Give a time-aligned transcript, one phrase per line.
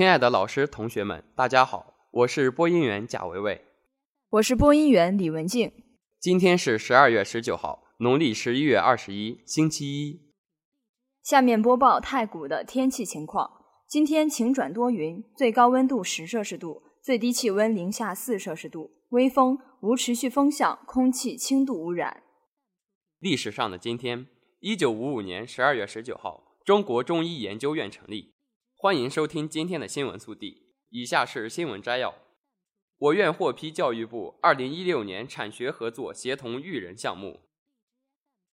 [0.00, 3.66] 亲爱的老师、同学们，大家好，我是播音员贾维维，
[4.30, 5.70] 我是播音员李文静。
[6.18, 10.32] 今天是十二月十九号，农历十一月二十一，星期一。
[11.22, 13.50] 下面播报太谷的天气情况：
[13.86, 22.22] 今天晴转多云，最高温度十摄氏度，最低气温零下四摄氏度，微风，无持续风向，空气轻度污染。
[23.18, 24.26] 历史上的今天，
[24.60, 28.32] 一九五五年十二月十九号，中国中医研究院成立。
[28.82, 30.62] 欢迎收听今天的新闻速递。
[30.88, 32.14] 以下是新闻摘要：
[32.96, 37.40] 我院获批教育部二零一六年产学合作协同育人项目。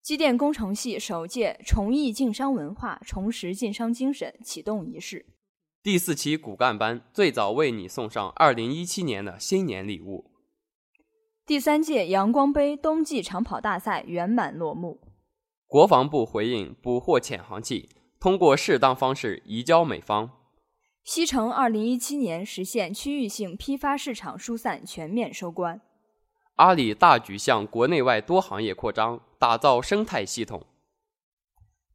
[0.01, 5.27] 机电工程系首届重艺晋商文化、重拾晋商精神启动仪式。
[5.83, 10.31] 第四期骨干班最早为你送上二零一七年的新年礼物。
[11.45, 14.99] 第三届阳光杯冬季长跑大赛圆满落幕。
[15.67, 17.89] 国防部回应捕获潜航器。
[18.25, 20.31] 通过适当方式移交美方。
[21.03, 25.79] 西城二零一七年实现区域性批发市场疏散全面收官。
[26.55, 30.65] 阿里大举向国内外多行业扩张，打造生态系统。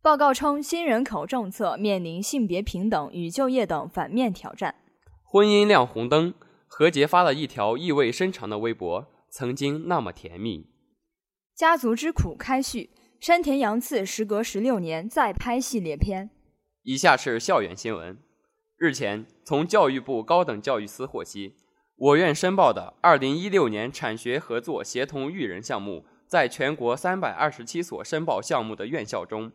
[0.00, 4.76] 报告称，新人口政策面临性别平等与就业等反面挑战。
[5.24, 6.32] 婚姻亮红灯，
[6.68, 10.70] 何洁发了一条意味深长的微博：“曾经那么甜蜜。”
[11.58, 12.90] 家族之苦开续。
[13.20, 16.30] 山田洋次时隔十六年再拍系列片。
[16.84, 18.16] 以下是校园新闻。
[18.78, 21.54] 日前，从教育部高等教育司获悉，
[21.96, 29.52] 我院申报的二零一六年产学合作协同育人项目，在全国三百二十七所申报项目的院校中，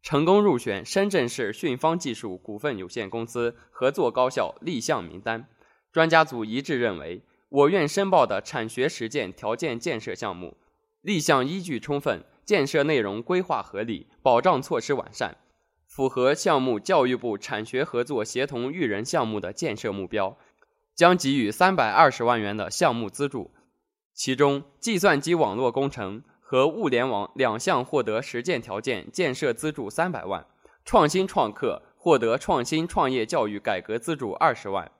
[0.00, 5.46] 成功入选深圳市讯方技术股份有限公司合作高校立项名单。
[5.92, 7.20] 专家组一致认为，
[7.50, 10.56] 我院申报的产学实践条件建设项目，
[11.02, 12.24] 立项依据充分。
[12.46, 15.36] 建设内容规划合理，保障措施完善，
[15.88, 20.38] 符合项目教育部产学合作协同育人项目的建设目标，
[20.94, 23.50] 将给予三百二十万元的项目资助。
[24.14, 30.46] 其中，计算机网络工程和物联网两项获得实践条件建设资助三百万，
[30.84, 34.90] 创新创客获得创新创业教育改革资助二十万。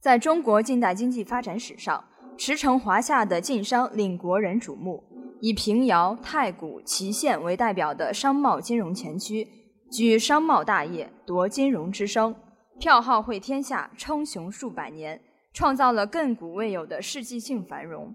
[0.00, 2.04] 在中国近代经济发展史上，
[2.36, 5.04] 驰骋华夏的晋商令国人瞩目。
[5.40, 9.46] 以平遥、太谷、祁县为代表的商贸金融前区，
[9.90, 12.34] 举商贸大业，夺金融之声，
[12.80, 15.20] 票号汇天下，称雄数百年，
[15.52, 18.14] 创造了亘古未有的世纪性繁荣。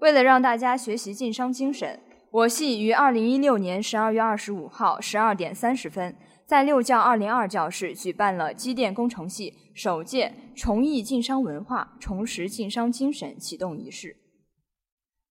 [0.00, 2.00] 为了让大家学习晋商精神，
[2.30, 6.16] 我系于二零一六年十二月二十五号十二点三十分，
[6.46, 14.16] 在六教二零二教室举办了机电工程系首届重艺晋商文化、重拾晋商精神启动仪式。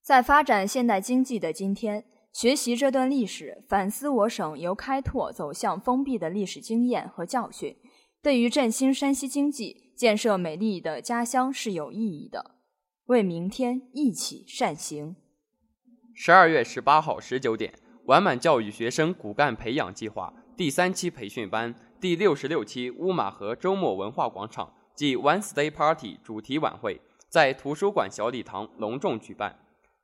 [0.01, 2.03] 在发展现代经济的今天，
[2.33, 7.77] 学习这段历史，反思我省由开拓走向封闭的历史经验和教训，
[8.21, 12.55] 对于振兴山西经济、建设美丽的家乡是有意义的。
[13.05, 15.15] 为明天一起善行。
[16.15, 17.73] 十二月十八号十九点，
[18.05, 29.59] 完满教育学生骨干培养计划第三期培训班第六十六期乌马河周末文化广场暨 One Day Party 主题晚会在图书馆小礼堂隆重举办。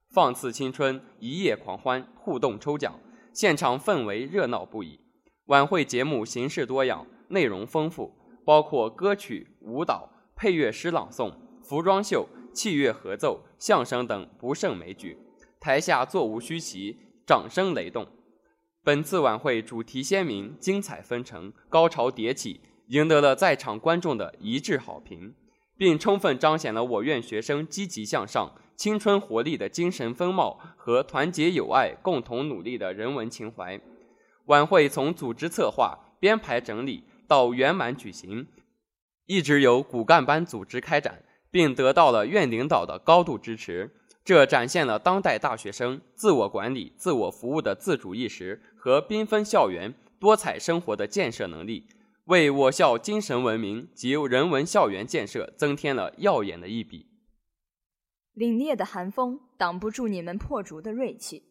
[0.10, 3.00] 放肆青春，一夜狂欢，互动抽奖，
[3.34, 5.00] 现场氛围热闹不已。
[5.48, 8.14] 晚会节目形式多样，内容丰富，
[8.46, 15.18] 包括歌曲、舞蹈、配乐诗朗诵、服装秀、器乐合奏、相声等不胜枚举。
[15.60, 18.08] 台下座无虚席，掌声雷动。
[18.84, 25.36] 本次晚会主题鲜明，精彩纷呈，高潮迭起，赢得了在场观众的一致好评，
[25.78, 28.54] 并充分彰显了我院学生积极向上。
[28.78, 33.82] 青春活力的精神风貌和团结友爱、共同努力的人文情怀。
[34.46, 38.48] 晚会从组织策划、编排整理到圆满举行，
[39.26, 43.96] 一直由骨干班组织开展，并得到了院领导的高度支持。
[44.24, 51.88] 这展现了当代大学生自我管理、自我服务的自主意识和缤纷校园、多彩生活的建设能力，
[52.26, 57.08] 为我校精神文明及人文校园建设增添了耀眼的一笔。
[58.38, 61.42] 凛冽的寒风挡不住你们破竹的锐气，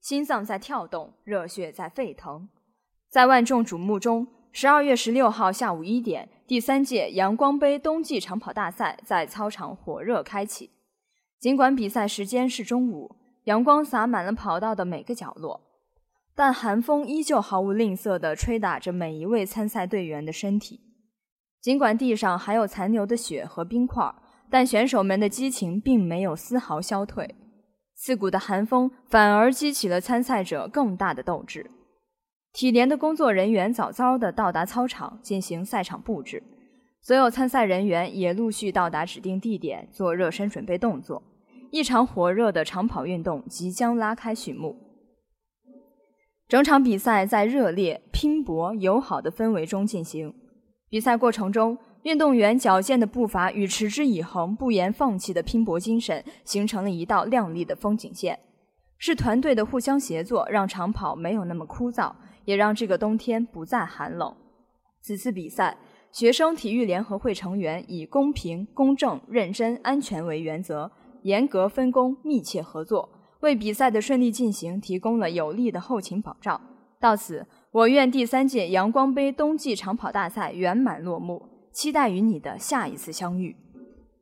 [0.00, 2.48] 心脏在跳动，热血在沸腾。
[3.10, 10.70] 在万众瞩目中，十二月十六号下午一点，第三届阳光杯冬季长跑大赛在操场火热开启。
[11.40, 15.60] 尽管比赛时间是中午，阳光洒满了跑道的每个角落，
[16.36, 20.80] 但寒风依旧毫无吝啬地吹打着每一位参赛队员的身体。
[21.60, 24.14] 尽管地上还有残留的雪和冰块，
[24.50, 27.34] 但选手们的激情并没有丝毫消退。
[27.94, 31.70] 刺骨的寒风反而激起了参赛者更大的斗志。
[32.52, 36.42] 体联的工作人员早早地到达操场进行赛场布置，
[37.00, 41.22] 所有参赛人员也陆续到达指定地点做热身准备动作。
[41.70, 44.76] 一场火热的长跑运动即将拉开序幕。
[46.48, 50.34] 整场比赛在热烈、拼搏、友好的氛围中进行。
[50.88, 58.38] 比赛过程中，运动员矫健的步伐与持之以恒、不言放弃的拼搏精神，形成了一道亮丽的风景线。
[58.98, 62.12] 是团队的互相协作，让长跑没有那么枯燥，
[62.44, 64.34] 也让这个冬天不再寒冷。
[65.00, 65.76] 此次比赛，
[66.12, 70.90] 学生体育联合会成员以公平、公正、认真、安全为原则，
[71.22, 73.08] 严格分工，密切合作，
[73.40, 76.60] 为比赛的顺利进行提供了有力的后勤保障。
[77.00, 77.46] 到此。
[77.70, 81.47] 我院第三届阳光杯冬季长跑大赛圆满落幕，
[81.78, 83.54] 期待与你的下一次相遇。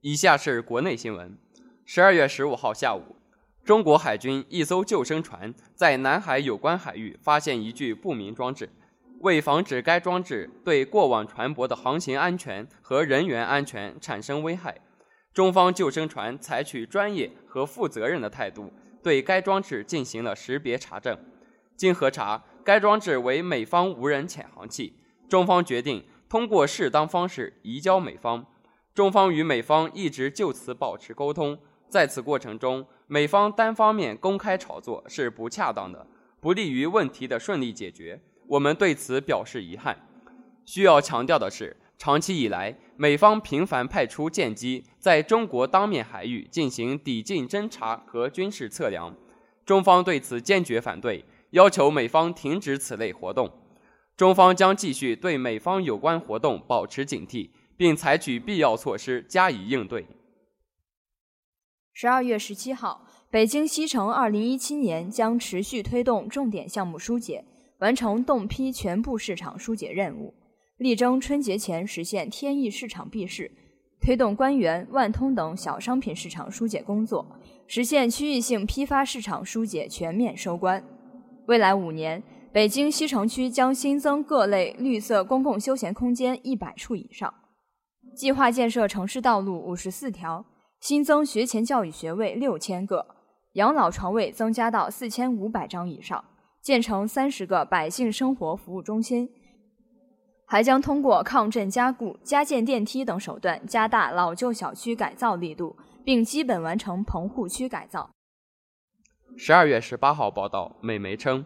[0.03, 1.38] 以下是国内新闻：
[1.87, 3.17] 十二月十五号下午，
[3.64, 8.69] 中国海军一艘救生船在南海有关海域发现一具不明装置。
[9.20, 14.79] 为防止该装置对过往船舶的航行安全和人员安全产生危害，
[15.32, 18.70] 中方救生船采取专业和负责任的态度，
[19.02, 21.19] 对该装置进行了识别查证。
[21.75, 22.44] 经核查。
[22.62, 24.99] 该装置为美方无人潜航器，
[25.29, 28.44] 中方决定通过适当方式移交美方。
[28.94, 31.58] 中方与美方一直就此保持沟通，
[31.88, 36.06] 在此过程中，美方单方面公开炒作是不恰当的，
[36.40, 38.20] 不利于问题的顺利解决。
[38.49, 39.99] 我们对此表示遗憾。
[40.64, 49.14] 需要强调的是，长期以来，美方频繁派出舰机在中国当面海域进行抵近侦察和军事测量，
[49.64, 51.25] 中方对此坚决反对。
[51.50, 53.50] 要求美方停止此类活动，
[54.17, 60.07] 中方将继续对美方有关活动保持警惕，并采取必要措施加以应对。
[61.93, 67.45] 十二月十七号，北京西城二零一七年将持续推动重点项目疏解，
[67.81, 70.33] 完成动批全部市场疏解任务，
[70.79, 73.51] 力争春节前实现天意市场闭市，
[74.01, 80.83] 推动官员、万通等小商品市场疏解工作，实现区域性批发市场疏解全面收官。
[81.47, 82.23] 未来五年，
[82.56, 87.35] 北京西城区将新增各类绿色公共休闲空间一百处以上，
[88.14, 90.43] 计划建设城市道路五十四条，
[90.81, 93.08] 新增学前教育学位六千个，
[93.56, 96.25] 养老床位增加到四千五百张以上，
[96.62, 99.29] 建成三十个百姓生活服务中心，
[100.47, 108.09] 还将通过抗震加固、加建电梯等手段，加大老旧小区改造力度，并基本完成棚户区改造。
[109.37, 111.44] 十二月十八号报道，美媒称，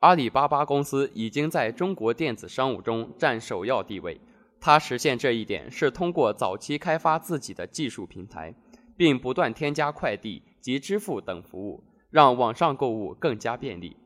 [0.00, 4.20] 阿里巴巴公司已经在中国电子商务中占首要地位。
[4.60, 8.54] 它实现这一点是通过早期开发自己的技术平台，
[8.96, 13.96] 并不断添加快递及支付等服务，让网上购物更加便利。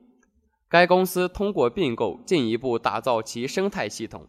[0.68, 4.28] 该公司通过并购进一步打造其生态系统。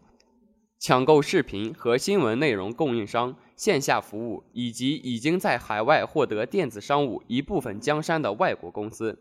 [0.80, 9.16] 抢购视频和新闻内容供应商、线下服务以及已经在海外获得电子商务一部分江山的外国公司，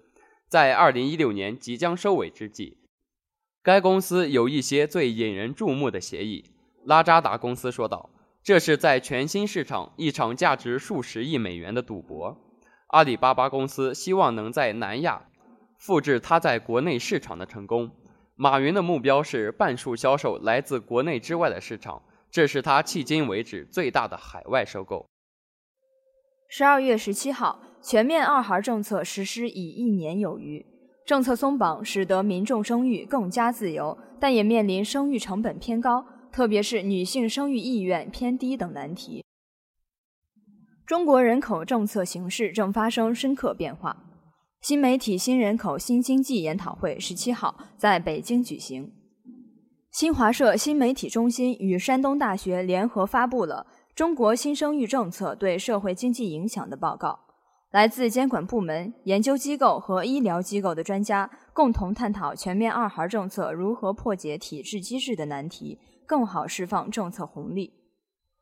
[0.51, 2.77] 在二零一六年即将收尾之际，
[3.63, 6.43] 该公司有一些最引人注目的协议。
[6.83, 8.09] 拉扎达公司说道
[8.43, 12.37] ：“这是在全新市场一场价值数十亿美元的赌博。
[12.87, 15.25] 阿里巴巴公司希望能在南亚
[15.77, 17.89] 复制它在国内市场的成功。”
[18.35, 25.07] 马云的目标是半数销售来自国内之外的市场，这是他迄今为止最大的海外收购。
[26.49, 30.65] 十二月十七号，全面二孩政策实施已一年有余，
[31.05, 39.25] 政策松绑使得民众生育更加自由，但也面临生育成本偏高，特别是女性生育意愿偏低等难题。
[40.85, 44.05] 中国人口政策形势正发生深刻变化。
[44.61, 48.91] 新媒体新人口新经济研讨会十七号在北京举行。
[49.91, 57.30] 新华社新媒体中心与山东大学联合发布了《中国新生育政策对社会经济影响》的报告。
[57.71, 67.73] 来自监管部门、研究机构和医疗机构的专家共同探讨全面二孩政策如何破解体制机制的难题，更好释放政策红利。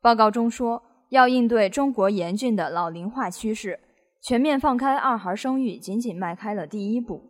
[0.00, 3.78] 报告中说，要应对中国严峻的老龄化趋势。
[4.20, 7.22] 全面放开二孩生育仅仅迈开了第一步，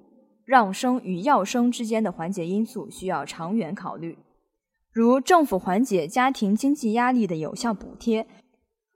[0.45, 4.19] 让生与要生之间的缓解因素需要长远考虑，
[4.91, 8.27] 如政府缓解家庭经济压力的有效补贴，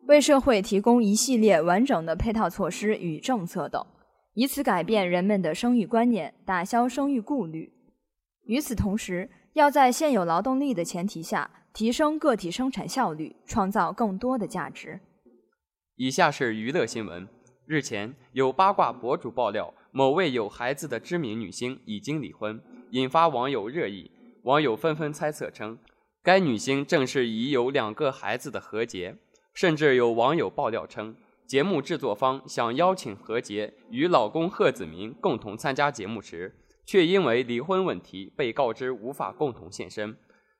[0.06, 3.84] 为社会提供一系列完整的配套措施与政策等，
[4.34, 7.72] 以此改变人们的生育观念，打消生育顾虑。
[8.44, 15.00] 与此同时，要在现有劳动力的前提下，提升个体生产效率，创造更多的价值。
[15.96, 17.26] 以下是娱乐新闻。
[17.66, 24.10] 日前，有八卦博主爆料，某位有孩子的知名女星已经离婚，引发网友热议。
[24.42, 25.78] 网友纷纷猜测称，
[26.22, 29.16] 该女星正是已有两个孩子的何洁。
[29.54, 36.52] 甚至有网友爆料称，节目制作方想邀请何洁与老公贺子铭共同参加节目时，
[36.84, 40.16] 却因为离婚问题被告知无法共同现身。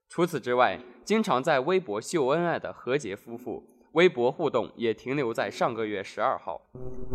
[0.09, 6.63] 除此之外，经常在微博秀恩爱的何洁夫妇，微博互动也停留在上个月十二号。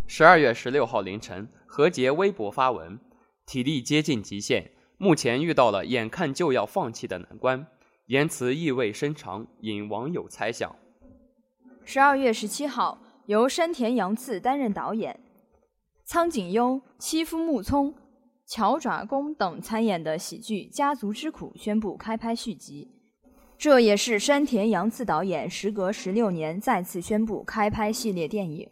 [0.05, 3.00] 十二月十六号凌晨，何洁微博发文：
[3.45, 7.65] 体力接近极限，目前遇到了眼看就要放弃的难关。
[8.07, 10.75] 言辞意味深长，引网友猜想。
[11.91, 15.19] 十二月十七号，由山田洋次担任导演，
[16.05, 17.96] 苍井优、妻夫木聪。
[18.46, 22.91] 乔爪功等参演的喜剧《家族之苦》宣布开拍续集，
[23.58, 28.69] 这也是山田洋次导演时隔十六年再次宣布开拍系列电影。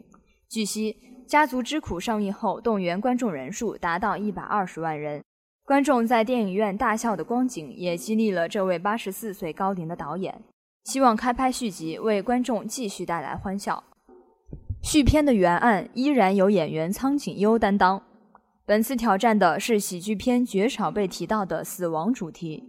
[0.48, 0.92] 据悉，
[1.28, 5.24] 《家族之苦》上映后动员观众人数达到一百二十万人，
[5.64, 10.40] 观众在电影院大笑的光景也激励了这位八十四岁高龄的导演，
[10.84, 13.84] 希望开拍续集为观众继续带来欢笑。
[14.82, 18.02] 续片的原案依然由演员苍井优担当。
[18.64, 22.64] 本次挑战的是喜剧片绝少被提到的死亡主题。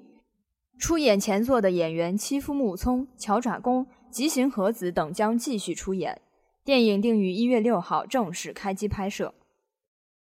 [0.78, 6.22] 出演前作的演员妻夫木聪、乔爪功、吉行和子等将继续出演。
[6.64, 9.34] 电影定于一月六号正式开机拍摄。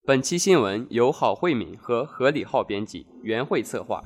[0.05, 4.01] 本期新闻由郝慧敏和何礼浩编辑，袁慧策划。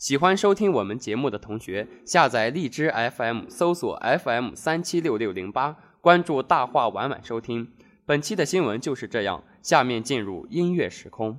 [0.00, 7.70] 喜欢收听我们节目的同学，下载荔枝 FM，搜索 FM 三七六六零八，关注大话晚晚收听。
[8.06, 9.44] 本期的新闻就是这样。
[9.60, 11.38] 下面进入音乐时空。